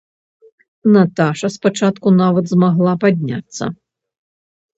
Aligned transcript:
Наташа 0.95 1.47
спачатку 1.57 2.07
нават 2.23 2.45
змагла 2.53 2.93
падняцца. 3.05 3.63